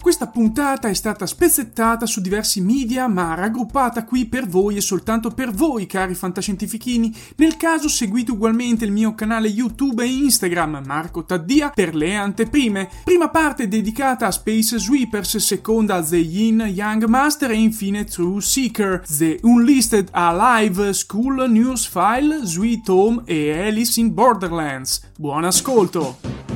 [0.00, 5.30] Questa puntata è stata spezzettata su diversi media, ma raggruppata qui per voi e soltanto
[5.30, 7.12] per voi, cari fantascientifichini.
[7.36, 12.88] Nel caso seguite ugualmente il mio canale YouTube e Instagram, Marco Taddia, per le anteprime.
[13.02, 18.40] Prima parte dedicata a Space Sweepers, seconda a The Yin Young Master e infine True
[18.40, 25.00] Seeker, The Unlisted Alive, School News File, Sweet Home e Alice in Borderlands.
[25.16, 26.55] Buon ascolto!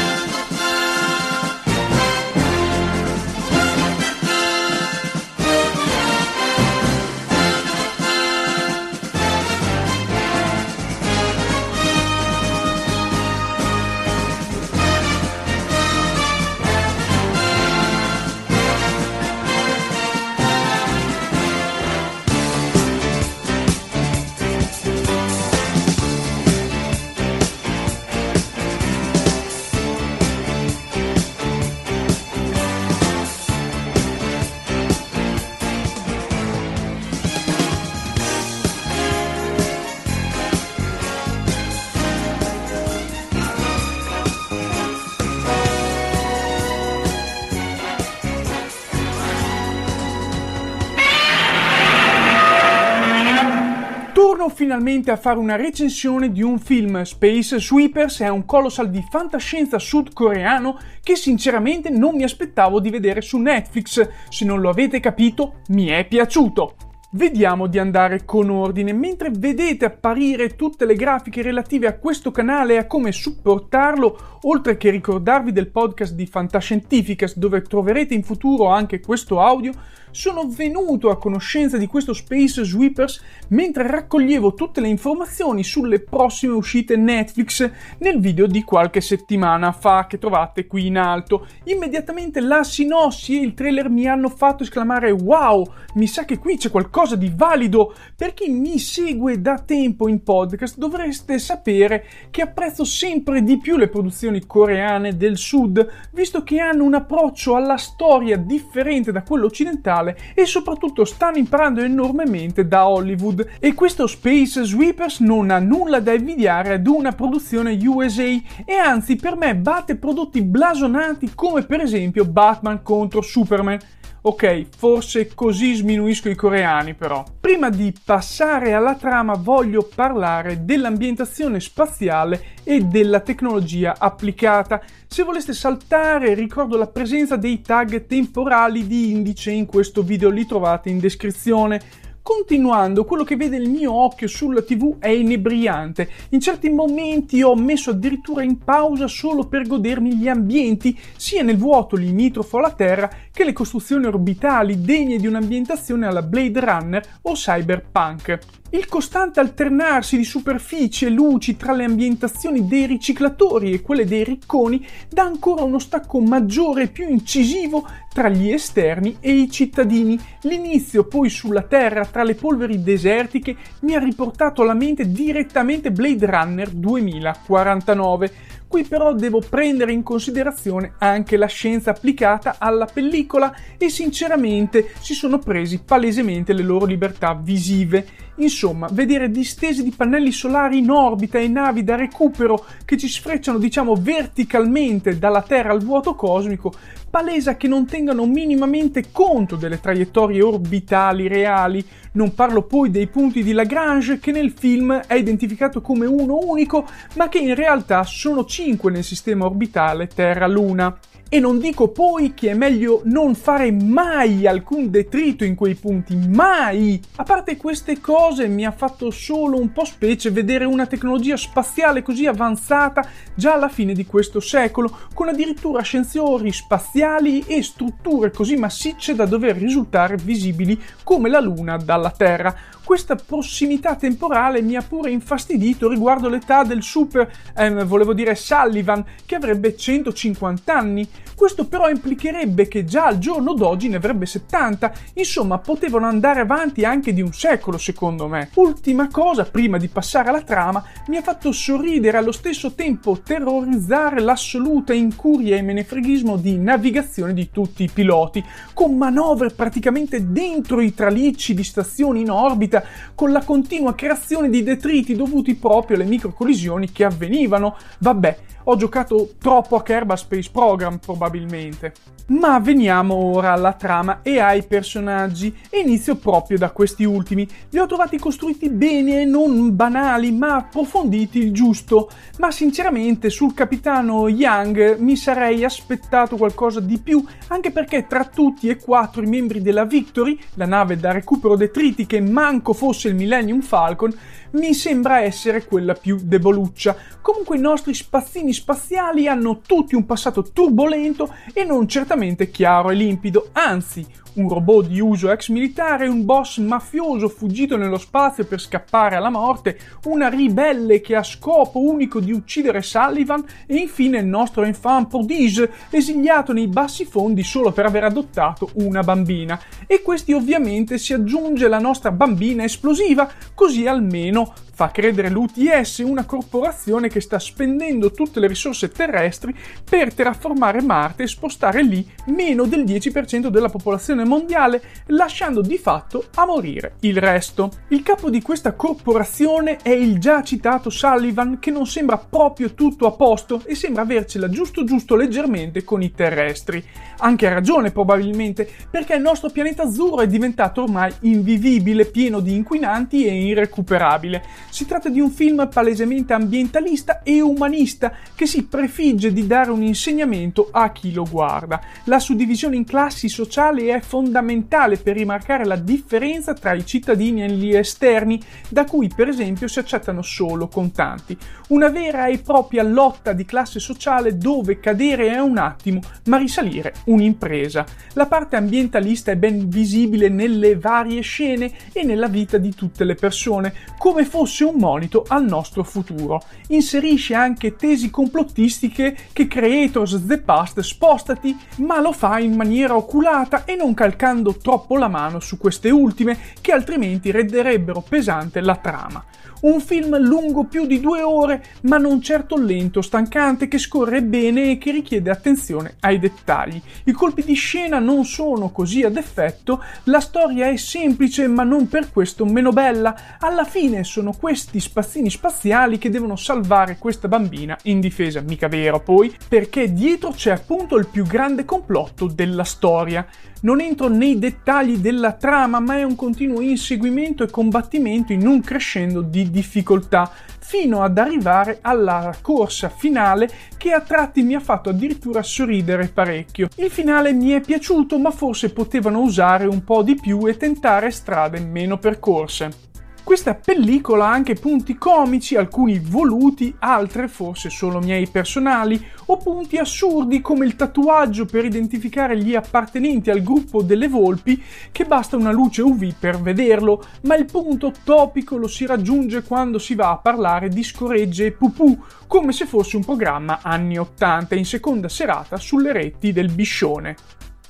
[54.61, 59.79] finalmente a fare una recensione di un film, Space Sweepers è un colossal di fantascienza
[59.79, 64.07] sudcoreano che sinceramente non mi aspettavo di vedere su Netflix.
[64.29, 66.75] Se non lo avete capito, mi è piaciuto.
[67.13, 68.93] Vediamo di andare con ordine.
[68.93, 74.77] Mentre vedete apparire tutte le grafiche relative a questo canale e a come supportarlo, oltre
[74.77, 79.73] che ricordarvi del podcast di Fantascientificas dove troverete in futuro anche questo audio,
[80.11, 86.53] sono venuto a conoscenza di questo Space Sweepers mentre raccoglievo tutte le informazioni sulle prossime
[86.53, 87.69] uscite Netflix
[87.99, 91.47] nel video di qualche settimana fa che trovate qui in alto.
[91.63, 95.65] Immediatamente la sinossi e il trailer mi hanno fatto esclamare wow,
[95.95, 97.93] mi sa che qui c'è qualcosa di valido.
[98.15, 103.77] Per chi mi segue da tempo in podcast dovreste sapere che apprezzo sempre di più
[103.77, 109.45] le produzioni coreane del sud, visto che hanno un approccio alla storia differente da quello
[109.45, 110.00] occidentale
[110.33, 113.47] e soprattutto stanno imparando enormemente da Hollywood.
[113.59, 119.15] E questo Space Sweepers non ha nulla da invidiare ad una produzione USA e anzi
[119.15, 123.79] per me batte prodotti blasonati come per esempio Batman contro Superman
[124.23, 127.25] Ok, forse così sminuisco i coreani però.
[127.39, 134.79] Prima di passare alla trama voglio parlare dell'ambientazione spaziale e della tecnologia applicata.
[135.07, 140.45] Se voleste saltare ricordo la presenza dei tag temporali di indice in questo video, li
[140.45, 141.81] trovate in descrizione.
[142.23, 146.07] Continuando, quello che vede il mio occhio sulla TV è inebriante.
[146.29, 151.57] In certi momenti ho messo addirittura in pausa solo per godermi gli ambienti, sia nel
[151.57, 157.33] vuoto limitrofo alla Terra che le costruzioni orbitali degne di un'ambientazione alla Blade Runner o
[157.33, 158.39] Cyberpunk.
[158.73, 164.23] Il costante alternarsi di superfici e luci tra le ambientazioni dei riciclatori e quelle dei
[164.23, 170.17] ricconi dà ancora uno stacco maggiore e più incisivo tra gli esterni e i cittadini.
[170.43, 176.25] L'inizio poi sulla Terra tra le polveri desertiche mi ha riportato alla mente direttamente Blade
[176.25, 178.31] Runner 2049
[178.71, 185.13] Qui però devo prendere in considerazione anche la scienza applicata alla pellicola e sinceramente si
[185.13, 188.07] sono presi palesemente le loro libertà visive.
[188.35, 193.57] Insomma, vedere distese di pannelli solari in orbita e navi da recupero che ci sfrecciano
[193.57, 196.71] diciamo verticalmente dalla Terra al vuoto cosmico
[197.09, 201.85] palesa che non tengano minimamente conto delle traiettorie orbitali reali.
[202.13, 206.85] Non parlo poi dei punti di Lagrange che nel film è identificato come uno unico,
[207.15, 210.97] ma che in realtà sono cinque nel sistema orbitale Terra-Luna.
[211.33, 216.13] E non dico poi che è meglio non fare mai alcun detrito in quei punti,
[216.13, 217.01] mai!
[217.15, 222.01] A parte queste cose mi ha fatto solo un po' specie vedere una tecnologia spaziale
[222.01, 228.57] così avanzata già alla fine di questo secolo, con addirittura ascensori spaziali e strutture così
[228.57, 232.53] massicce da dover risultare visibili come la Luna dalla Terra
[232.91, 239.05] questa prossimità temporale mi ha pure infastidito riguardo l'età del super, ehm, volevo dire Sullivan,
[239.25, 241.07] che avrebbe 150 anni.
[241.35, 246.85] Questo però implicherebbe che già al giorno d'oggi ne avrebbe 70, insomma potevano andare avanti
[246.85, 248.49] anche di un secolo secondo me.
[248.55, 254.21] Ultima cosa, prima di passare alla trama, mi ha fatto sorridere allo stesso tempo terrorizzare
[254.21, 260.93] l'assoluta incuria e menefreghismo di navigazione di tutti i piloti, con manovre praticamente dentro i
[260.93, 262.83] tralicci di stazioni in orbita,
[263.15, 267.75] con la continua creazione di detriti dovuti proprio alle microcollisioni che avvenivano.
[267.99, 271.93] Vabbè, ho giocato troppo a Kerbal Space Program probabilmente.
[272.31, 277.45] Ma veniamo ora alla trama e ai personaggi e inizio proprio da questi ultimi.
[277.71, 282.09] Li ho trovati costruiti bene non banali, ma approfonditi il giusto.
[282.37, 288.69] Ma sinceramente sul capitano Young mi sarei aspettato qualcosa di più, anche perché tra tutti
[288.69, 293.15] e quattro i membri della Victory, la nave da recupero detriti che manco fosse il
[293.15, 294.13] Millennium Falcon,
[294.51, 296.95] mi sembra essere quella più deboluccia.
[297.21, 302.95] Comunque i nostri spazzini spaziali hanno tutti un passato turbolento e non certamente chiaro e
[302.95, 308.59] limpido, anzi un robot di uso ex militare, un boss mafioso fuggito nello spazio per
[308.59, 314.25] scappare alla morte, una ribelle che ha scopo unico di uccidere Sullivan e infine il
[314.25, 319.59] nostro enfant prodige esiliato nei bassi fondi solo per aver adottato una bambina.
[319.87, 326.25] E questi ovviamente si aggiunge la nostra bambina esplosiva, così almeno fa credere l'UTS, una
[326.25, 329.53] corporazione che sta spendendo tutte le risorse terrestri
[329.87, 336.25] per terraformare Marte e spostare lì meno del 10% della popolazione mondiale, lasciando di fatto
[336.35, 337.71] a morire il resto.
[337.89, 343.07] Il capo di questa corporazione è il già citato Sullivan, che non sembra proprio tutto
[343.07, 346.83] a posto e sembra avercela giusto giusto leggermente con i terrestri.
[347.19, 352.55] Anche a ragione probabilmente, perché il nostro pianeta azzurro è diventato ormai invivibile, pieno di
[352.55, 354.43] inquinanti e irrecuperabile.
[354.69, 359.83] Si tratta di un film palesemente ambientalista e umanista che si prefigge di dare un
[359.83, 361.79] insegnamento a chi lo guarda.
[362.05, 367.49] La suddivisione in classi sociali è fondamentale per rimarcare la differenza tra i cittadini e
[367.49, 368.37] gli esterni,
[368.67, 371.37] da cui per esempio si accettano solo contanti.
[371.69, 376.93] Una vera e propria lotta di classe sociale dove cadere è un attimo, ma risalire
[377.05, 377.85] un'impresa.
[378.15, 383.15] La parte ambientalista è ben visibile nelle varie scene e nella vita di tutte le
[383.15, 386.41] persone, come fosse un monito al nostro futuro.
[386.67, 393.63] Inserisce anche tesi complottistiche che Creators The Past spostati, ma lo fa in maniera oculata
[393.63, 399.23] e non calcando troppo la mano su queste ultime, che altrimenti renderebbero pesante la trama.
[399.61, 404.71] Un film lungo più di due ore, ma non certo lento, stancante, che scorre bene
[404.71, 406.81] e che richiede attenzione ai dettagli.
[407.03, 411.87] I colpi di scena non sono così ad effetto, la storia è semplice ma non
[411.87, 413.37] per questo meno bella.
[413.39, 418.41] Alla fine sono questi spazzini spaziali che devono salvare questa bambina indifesa.
[418.41, 423.25] Mica vero poi, perché dietro c'è appunto il più grande complotto della storia.
[423.63, 428.59] Non entro nei dettagli della trama, ma è un continuo inseguimento e combattimento in un
[428.59, 434.89] crescendo di difficoltà, fino ad arrivare alla corsa finale che a tratti mi ha fatto
[434.89, 436.69] addirittura sorridere parecchio.
[436.75, 441.11] Il finale mi è piaciuto, ma forse potevano usare un po' di più e tentare
[441.11, 442.90] strade meno percorse.
[443.31, 449.77] Questa pellicola ha anche punti comici, alcuni voluti, altre forse solo miei personali, o punti
[449.77, 454.61] assurdi come il tatuaggio per identificare gli appartenenti al gruppo delle volpi,
[454.91, 459.79] che basta una luce UV per vederlo, ma il punto topico lo si raggiunge quando
[459.79, 461.97] si va a parlare di scoregge e pupù,
[462.27, 467.15] come se fosse un programma anni 80 in seconda serata sulle reti del Biscione.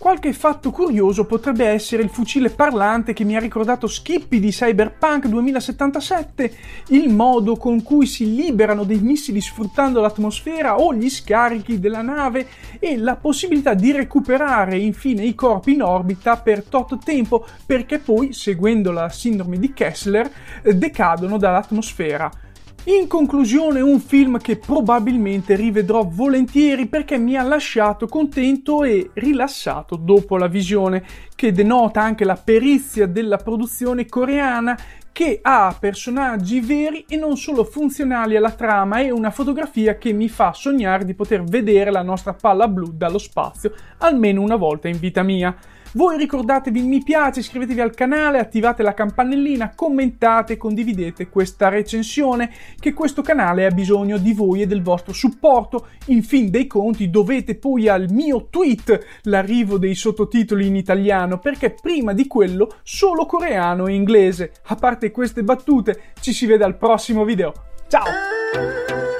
[0.02, 5.28] Qualche fatto curioso potrebbe essere il fucile parlante che mi ha ricordato Skippy di Cyberpunk
[5.28, 6.56] 2077,
[6.88, 12.48] il modo con cui si liberano dei missili sfruttando l'atmosfera o gli scarichi della nave
[12.80, 18.34] e la possibilità di recuperare infine i corpi in orbita per tot tempo perché poi,
[18.34, 20.28] seguendo la sindrome di Kessler,
[20.64, 22.50] decadono dall'atmosfera.
[22.86, 29.96] In conclusione, un film che probabilmente rivedrò volentieri perché mi ha lasciato contento e rilassato
[29.96, 31.04] dopo la visione,
[31.36, 34.76] che denota anche la perizia della produzione coreana
[35.12, 40.28] che ha personaggi veri e non solo funzionali alla trama e una fotografia che mi
[40.28, 44.98] fa sognare di poter vedere la nostra palla blu dallo spazio almeno una volta in
[44.98, 45.56] vita mia.
[45.94, 52.94] Voi ricordatevi mi piace, iscrivetevi al canale, attivate la campanellina, commentate condividete questa recensione che
[52.94, 55.88] questo canale ha bisogno di voi e del vostro supporto.
[56.06, 61.72] In fin dei conti dovete poi al mio tweet l'arrivo dei sottotitoli in italiano perché
[61.72, 64.54] prima di quello solo coreano e inglese.
[64.68, 67.52] A parte queste battute, ci si vede al prossimo video.
[67.90, 69.11] Ciao!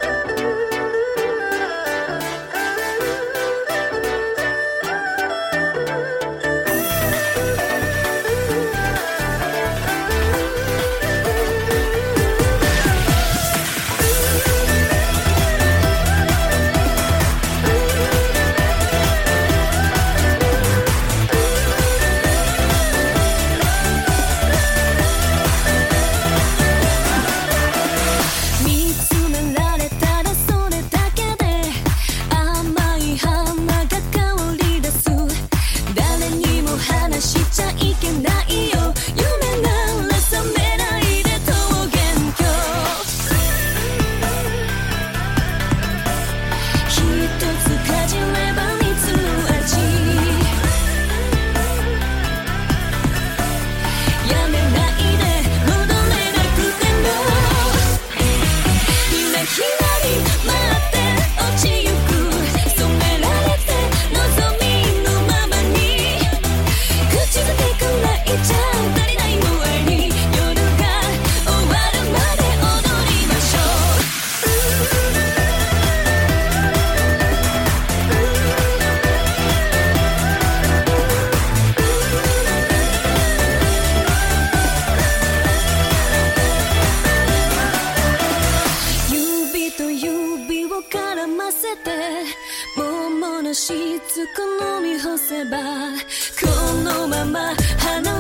[93.62, 96.48] しつく飲み干せばこ
[96.84, 98.11] のまま離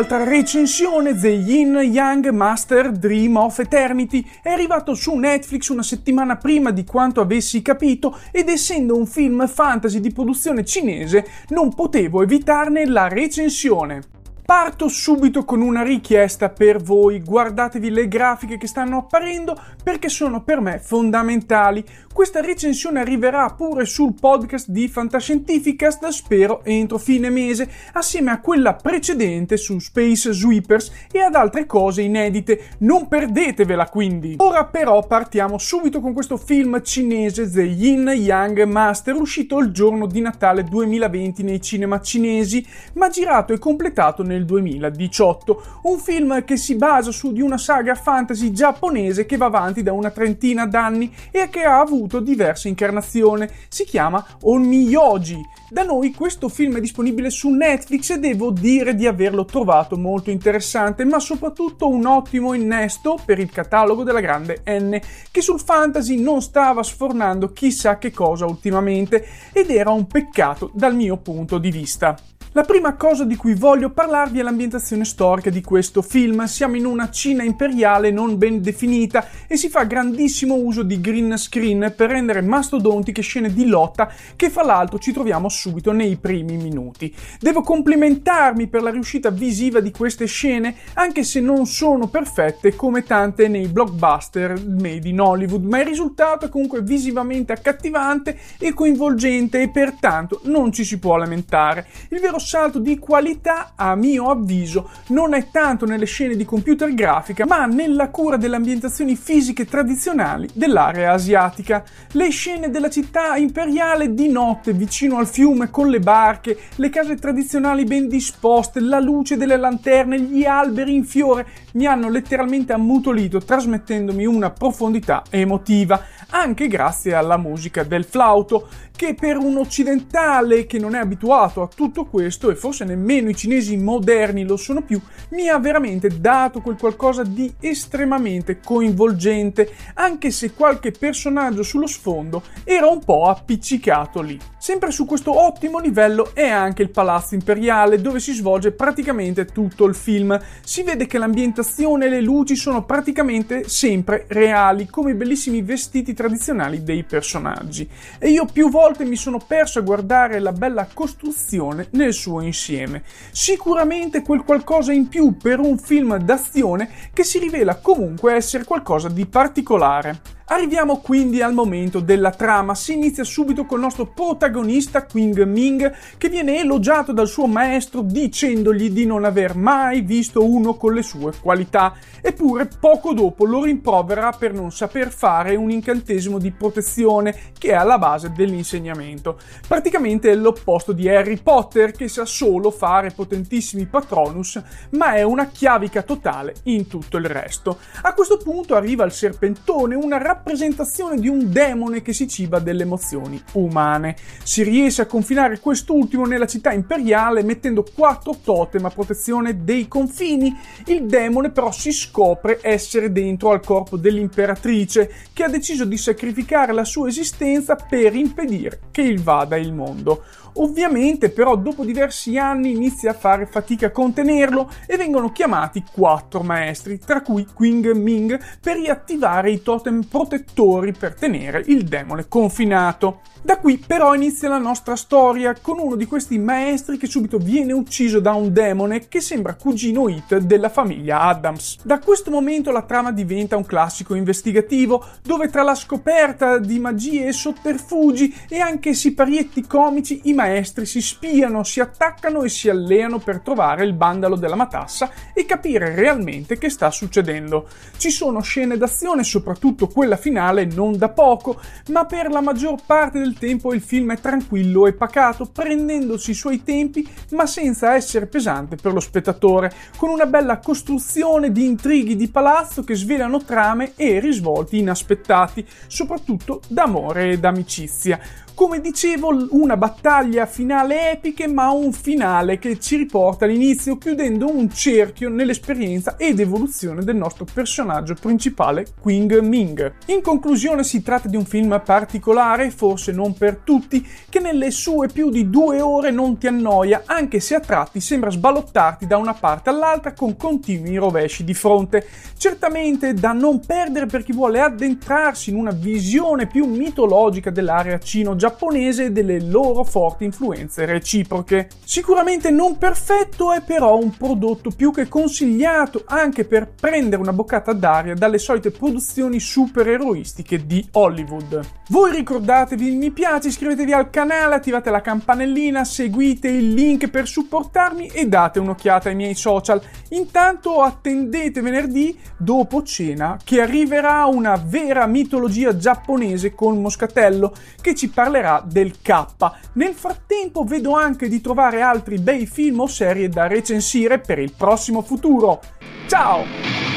[0.00, 5.82] film, altra recensione, The Yin Yang Master Dream of Eternity, è arrivato su Netflix una
[5.82, 11.74] settimana prima di quanto avessi capito ed essendo un film fantasy di produzione cinese non
[11.74, 14.19] potevo evitarne la recensione.
[14.50, 20.42] Parto subito con una richiesta per voi, guardatevi le grafiche che stanno apparendo perché sono
[20.42, 21.84] per me fondamentali.
[22.12, 28.74] Questa recensione arriverà pure sul podcast di Fantascientificast, spero entro fine mese, assieme a quella
[28.74, 32.70] precedente su Space Sweepers e ad altre cose inedite.
[32.78, 34.34] Non perdetevela quindi.
[34.38, 40.06] Ora però partiamo subito con questo film cinese The Yin Yang Master, uscito il giorno
[40.06, 45.62] di Natale 2020 nei cinema cinesi, ma girato e completato nel 2018.
[45.82, 49.92] Un film che si basa su di una saga fantasy giapponese che va avanti da
[49.92, 53.48] una trentina d'anni e che ha avuto diverse incarnazioni.
[53.68, 55.58] Si chiama Onmiyoji.
[55.72, 60.30] Da noi questo film è disponibile su Netflix e devo dire di averlo trovato molto
[60.30, 64.98] interessante, ma soprattutto un ottimo innesto per il catalogo della grande N,
[65.30, 70.96] che sul fantasy non stava sfornando chissà che cosa ultimamente ed era un peccato dal
[70.96, 72.16] mio punto di vista.
[72.52, 76.46] La prima cosa di cui voglio parlarvi è l'ambientazione storica di questo film.
[76.46, 81.38] Siamo in una Cina imperiale non ben definita e si fa grandissimo uso di green
[81.38, 86.56] screen per rendere mastodontiche scene di lotta che fra l'altro ci troviamo subito nei primi
[86.56, 87.14] minuti.
[87.38, 93.04] Devo complimentarmi per la riuscita visiva di queste scene, anche se non sono perfette come
[93.04, 99.62] tante nei blockbuster made in Hollywood, ma il risultato è comunque visivamente accattivante e coinvolgente
[99.62, 101.86] e pertanto non ci si può lamentare.
[102.08, 106.92] Il vero salto di qualità, a mio avviso, non è tanto nelle scene di computer
[106.92, 111.84] grafica, ma nella cura delle ambientazioni fisiche tradizionali dell'area asiatica.
[112.12, 117.16] Le scene della città imperiale di notte vicino al fiume con le barche, le case
[117.16, 123.38] tradizionali ben disposte, la luce delle lanterne, gli alberi in fiore mi hanno letteralmente ammutolito,
[123.38, 130.78] trasmettendomi una profondità emotiva, anche grazie alla musica del flauto, che per un occidentale che
[130.78, 135.00] non è abituato a tutto questo, e forse nemmeno i cinesi moderni lo sono più,
[135.30, 142.42] mi ha veramente dato quel qualcosa di estremamente coinvolgente, anche se qualche personaggio sullo sfondo
[142.64, 144.38] era un po' appiccicato lì.
[144.62, 149.86] Sempre su questo ottimo livello è anche il Palazzo Imperiale, dove si svolge praticamente tutto
[149.86, 150.38] il film.
[150.62, 156.12] Si vede che l'ambientazione e le luci sono praticamente sempre reali, come i bellissimi vestiti
[156.12, 157.88] tradizionali dei personaggi.
[158.18, 163.02] E io più volte mi sono perso a guardare la bella costruzione nel suo insieme.
[163.30, 169.08] Sicuramente quel qualcosa in più per un film d'azione che si rivela comunque essere qualcosa
[169.08, 170.39] di particolare.
[170.52, 172.74] Arriviamo quindi al momento della trama.
[172.74, 178.90] Si inizia subito col nostro protagonista Qing Ming che viene elogiato dal suo maestro dicendogli
[178.90, 181.94] di non aver mai visto uno con le sue qualità.
[182.20, 187.74] Eppure poco dopo lo rimprovera per non saper fare un incantesimo di protezione che è
[187.74, 189.38] alla base dell'insegnamento.
[189.68, 194.60] Praticamente è l'opposto di Harry Potter che sa solo fare potentissimi patronus
[194.90, 197.78] ma è una chiavica totale in tutto il resto.
[198.02, 202.58] A questo punto arriva il serpentone, una rappresentazione rappresentazione di un demone che si ciba
[202.58, 204.16] delle emozioni umane.
[204.42, 210.56] Si riesce a confinare quest'ultimo nella città imperiale mettendo quattro totem a protezione dei confini.
[210.86, 216.72] Il demone però si scopre essere dentro al corpo dell'imperatrice che ha deciso di sacrificare
[216.72, 220.24] la sua esistenza per impedire che invada il mondo.
[220.54, 226.42] Ovviamente però dopo diversi anni inizia a fare fatica a contenerlo e vengono chiamati quattro
[226.42, 233.20] maestri, tra cui Qing Ming, per riattivare i totem protettori per tenere il demone confinato.
[233.42, 237.72] Da qui però inizia la nostra storia con uno di questi maestri che subito viene
[237.72, 241.78] ucciso da un demone che sembra cugino It della famiglia Adams.
[241.82, 247.28] Da questo momento la trama diventa un classico investigativo dove tra la scoperta di magie
[247.28, 253.18] e sotterfugi e anche siparietti comici i maestri si spiano, si attaccano e si alleano
[253.18, 257.68] per trovare il bandalo della matassa e capire realmente che sta succedendo.
[257.98, 263.18] Ci sono scene d'azione, soprattutto quella finale, non da poco, ma per la maggior parte
[263.18, 268.26] del tempo il film è tranquillo e pacato, prendendosi i suoi tempi ma senza essere
[268.26, 273.92] pesante per lo spettatore, con una bella costruzione di intrighi di palazzo che svelano trame
[273.96, 278.18] e risvolti inaspettati, soprattutto d'amore ed amicizia.
[278.54, 284.68] Come dicevo, una battaglia finale epiche, ma un finale che ci riporta all'inizio, chiudendo un
[284.70, 289.94] cerchio nell'esperienza ed evoluzione del nostro personaggio principale, Qing Ming.
[290.06, 295.08] In conclusione, si tratta di un film particolare, forse non per tutti, che nelle sue
[295.08, 299.34] più di due ore non ti annoia, anche se a tratti sembra sbalottarti da una
[299.34, 302.06] parte all'altra con continui rovesci di fronte.
[302.36, 308.39] Certamente da non perdere per chi vuole addentrarsi in una visione più mitologica dell'area cino-giapponese
[308.40, 311.68] giapponese e delle loro forti influenze reciproche.
[311.84, 317.74] Sicuramente non perfetto è però un prodotto più che consigliato anche per prendere una boccata
[317.74, 321.60] d'aria dalle solite produzioni supereroistiche di Hollywood.
[321.90, 327.26] Voi ricordatevi il mi piace, iscrivetevi al canale, attivate la campanellina, seguite il link per
[327.26, 329.82] supportarmi e date un'occhiata ai miei social.
[330.10, 338.08] Intanto attendete venerdì dopo cena che arriverà una vera mitologia giapponese con Moscatello che ci
[338.08, 339.26] parlerà parlerà del K.
[339.74, 344.52] Nel frattempo vedo anche di trovare altri bei film o serie da recensire per il
[344.56, 345.60] prossimo futuro.
[346.06, 346.89] Ciao!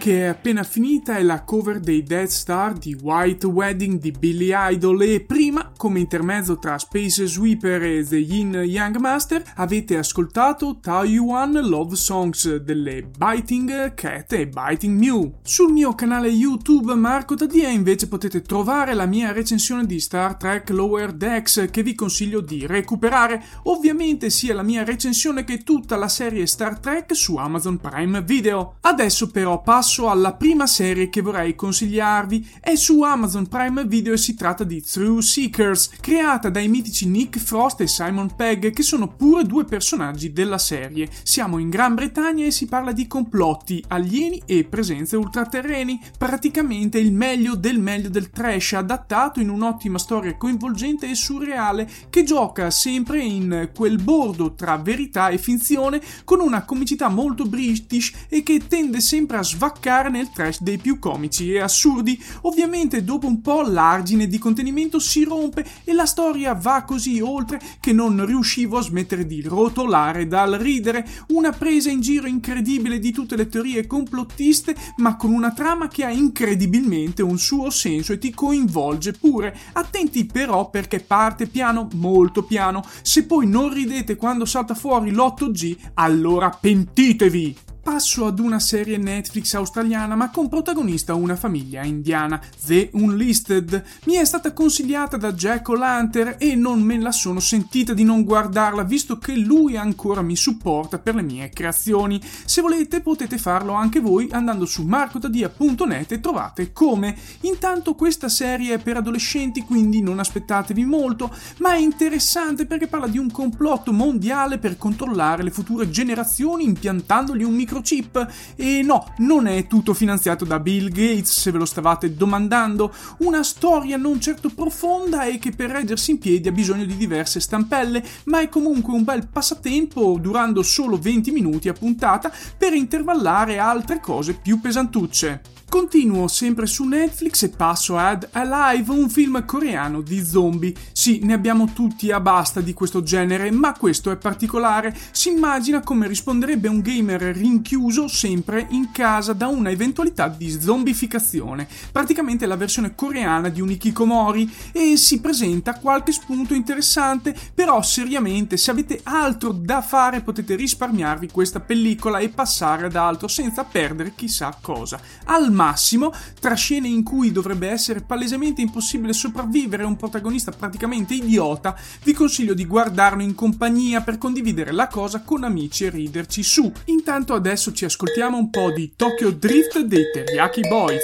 [0.00, 4.50] Che è appena finita è la cover dei Dead Star di White Wedding di Billy
[4.54, 10.78] Idol e prima come intermezzo tra Space Sweeper e The Yin Young Master, avete ascoltato
[10.80, 15.34] Taiwan Love Songs delle Biting Cat e Biting Mew.
[15.42, 20.70] Sul mio canale YouTube Marco Tadia invece potete trovare la mia recensione di Star Trek
[20.70, 26.08] Lower Decks che vi consiglio di recuperare, ovviamente sia la mia recensione che tutta la
[26.08, 28.76] serie Star Trek su Amazon Prime Video.
[28.80, 34.18] Adesso però passo alla prima serie che vorrei consigliarvi, è su Amazon Prime Video e
[34.18, 39.08] si tratta di True Seekers, creata dai mitici Nick Frost e Simon Pegg che sono
[39.08, 41.08] pure due personaggi della serie.
[41.24, 47.12] Siamo in Gran Bretagna e si parla di complotti, alieni e presenze ultraterreni, praticamente il
[47.12, 53.22] meglio del meglio del trash adattato in un'ottima storia coinvolgente e surreale che gioca sempre
[53.22, 59.00] in quel bordo tra verità e finzione con una comicità molto british e che tende
[59.00, 59.42] sempre a
[59.80, 62.22] svaccare nel trash dei più comici e assurdi.
[62.42, 67.58] Ovviamente dopo un po' l'argine di contenimento si rompe e la storia va così oltre
[67.80, 73.10] che non riuscivo a smettere di rotolare dal ridere, una presa in giro incredibile di
[73.10, 78.18] tutte le teorie complottiste, ma con una trama che ha incredibilmente un suo senso e
[78.18, 79.56] ti coinvolge pure.
[79.72, 82.84] Attenti però perché parte piano, molto piano.
[83.00, 87.69] Se poi non ridete quando salta fuori l'8G, allora pentitevi!
[87.82, 93.82] Passo ad una serie Netflix australiana ma con protagonista una famiglia indiana, The Unlisted.
[94.04, 98.22] Mi è stata consigliata da Jack O'Lantern e non me la sono sentita di non
[98.24, 102.20] guardarla visto che lui ancora mi supporta per le mie creazioni.
[102.44, 107.16] Se volete potete farlo anche voi andando su marcotadia.net e trovate come.
[107.42, 113.06] Intanto questa serie è per adolescenti quindi non aspettatevi molto, ma è interessante perché parla
[113.06, 118.26] di un complotto mondiale per controllare le future generazioni impiantandogli un microfono microchip.
[118.56, 122.92] E no, non è tutto finanziato da Bill Gates, se ve lo stavate domandando.
[123.18, 127.38] Una storia non certo profonda e che per reggersi in piedi ha bisogno di diverse
[127.38, 133.58] stampelle, ma è comunque un bel passatempo durando solo 20 minuti a puntata per intervallare
[133.58, 135.58] altre cose più pesantucce.
[135.70, 140.74] Continuo sempre su Netflix e passo ad Alive, un film coreano di zombie.
[140.90, 144.92] Sì, ne abbiamo tutti a basta di questo genere, ma questo è particolare.
[145.12, 147.22] Si immagina come risponderebbe un gamer
[147.60, 153.70] rinchiuso sempre in casa da una eventualità di zombificazione, praticamente la versione coreana di un
[153.70, 160.54] Ikikomori e si presenta qualche spunto interessante, però seriamente se avete altro da fare potete
[160.54, 164.98] risparmiarvi questa pellicola e passare ad altro senza perdere chissà cosa.
[165.24, 171.14] Al massimo, tra scene in cui dovrebbe essere palesemente impossibile sopravvivere a un protagonista praticamente
[171.14, 176.42] idiota, vi consiglio di guardarlo in compagnia per condividere la cosa con amici e riderci
[176.42, 176.72] su.
[176.86, 181.02] Intanto adesso ci ascoltiamo un po' di Tokyo Drift dei Teriyaki Boys.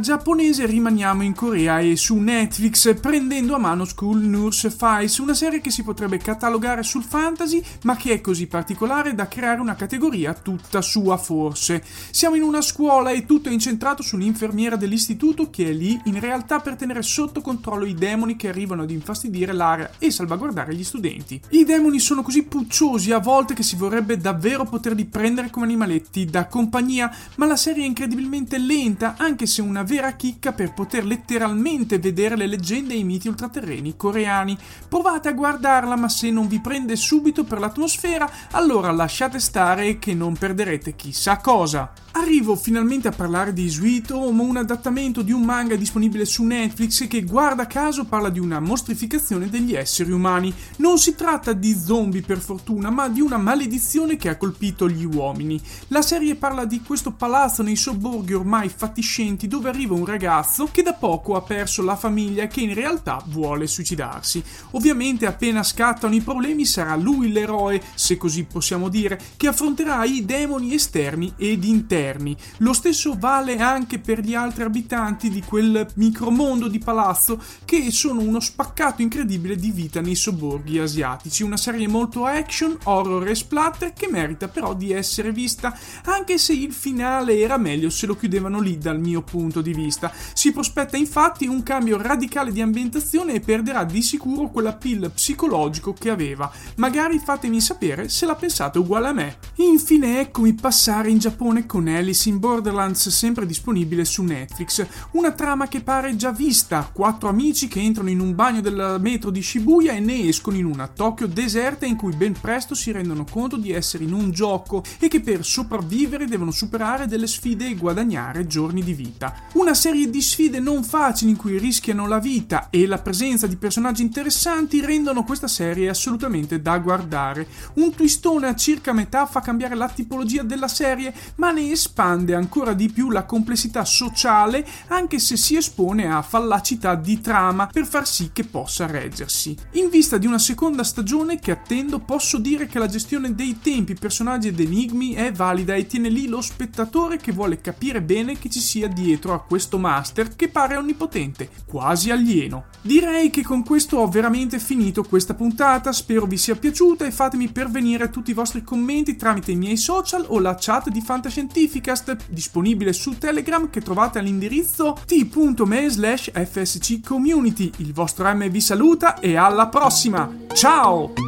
[0.00, 5.60] Giapponese rimaniamo in Corea e su Netflix prendendo a mano School Nurse Files, una serie
[5.60, 10.34] che si potrebbe catalogare sul fantasy ma che è così particolare da creare una categoria
[10.34, 11.82] tutta sua forse.
[12.10, 16.60] Siamo in una scuola e tutto è incentrato sull'infermiera dell'istituto che è lì in realtà
[16.60, 21.40] per tenere sotto controllo i demoni che arrivano ad infastidire l'area e salvaguardare gli studenti.
[21.50, 26.24] I demoni sono così pucciosi a volte che si vorrebbe davvero poterli prendere come animaletti
[26.26, 31.06] da compagnia, ma la serie è incredibilmente lenta anche se una vera chicca per poter
[31.06, 34.56] letteralmente vedere le leggende e i miti ultraterreni coreani.
[34.86, 40.12] Provate a guardarla, ma se non vi prende subito per l'atmosfera, allora lasciate stare che
[40.12, 41.90] non perderete chissà cosa.
[42.12, 47.06] Arrivo finalmente a parlare di Sweet Home, un adattamento di un manga disponibile su Netflix
[47.06, 50.52] che guarda caso parla di una mostrificazione degli esseri umani.
[50.76, 55.04] Non si tratta di zombie per fortuna, ma di una maledizione che ha colpito gli
[55.04, 55.58] uomini.
[55.88, 60.82] La serie parla di questo palazzo nei sobborghi ormai fatti appatiscenti arriva un ragazzo che
[60.82, 64.42] da poco ha perso la famiglia e che in realtà vuole suicidarsi.
[64.72, 70.24] Ovviamente appena scattano i problemi sarà lui l'eroe, se così possiamo dire, che affronterà i
[70.24, 72.36] demoni esterni ed interni.
[72.58, 78.20] Lo stesso vale anche per gli altri abitanti di quel micromondo di palazzo che sono
[78.20, 81.42] uno spaccato incredibile di vita nei sobborghi asiatici.
[81.42, 86.52] Una serie molto action, horror e splatter che merita però di essere vista, anche se
[86.52, 90.12] il finale era meglio se lo chiudevano lì dal mio punto di vista.
[90.32, 96.10] Si prospetta infatti un cambio radicale di ambientazione e perderà di sicuro quell'appeal psicologico che
[96.10, 96.50] aveva.
[96.76, 99.36] Magari fatemi sapere se la pensate uguale a me.
[99.56, 104.86] Infine eccomi passare in Giappone con Alice in Borderlands sempre disponibile su Netflix.
[105.12, 109.30] Una trama che pare già vista, quattro amici che entrano in un bagno del metro
[109.30, 113.24] di Shibuya e ne escono in una Tokyo deserta in cui ben presto si rendono
[113.28, 117.74] conto di essere in un gioco e che per sopravvivere devono superare delle sfide e
[117.74, 119.34] guadagnare giorni di vita.
[119.50, 123.56] Una serie di sfide non facili in cui rischiano la vita e la presenza di
[123.56, 127.46] personaggi interessanti rendono questa serie assolutamente da guardare.
[127.74, 132.74] Un twistone a circa metà fa cambiare la tipologia della serie, ma ne espande ancora
[132.74, 138.06] di più la complessità sociale, anche se si espone a fallacità di trama per far
[138.06, 139.56] sì che possa reggersi.
[139.72, 143.94] In vista di una seconda stagione che attendo, posso dire che la gestione dei tempi,
[143.94, 148.50] personaggi ed enigmi è valida e tiene lì lo spettatore che vuole capire bene che
[148.50, 152.66] ci sia dietro a questo master che pare onnipotente, quasi alieno.
[152.80, 157.48] Direi che con questo ho veramente finito questa puntata, spero vi sia piaciuta e fatemi
[157.48, 162.92] pervenire tutti i vostri commenti tramite i miei social o la chat di Fantascientificast disponibile
[162.92, 167.72] su Telegram che trovate all'indirizzo t.me slash fsccommunity.
[167.76, 170.30] Il vostro M vi saluta e alla prossima!
[170.52, 171.27] Ciao!